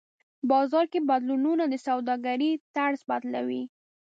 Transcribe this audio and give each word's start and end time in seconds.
بازار 0.51 0.85
کې 0.91 0.99
بدلونونه 1.09 1.63
د 1.69 1.75
سوداګرۍ 1.87 2.51
طرز 2.75 3.01
بدلوي. 3.09 3.63